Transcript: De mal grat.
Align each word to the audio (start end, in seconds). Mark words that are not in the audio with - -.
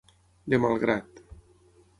De 0.53 0.59
mal 0.63 0.81
grat. 0.85 1.23